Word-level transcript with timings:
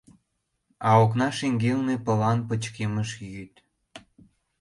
А 0.87 0.89
окна 1.03 1.27
шеҥгелне 1.37 1.95
пылан, 2.05 2.39
пычкемыш 2.47 3.09
йӱд. 3.33 3.53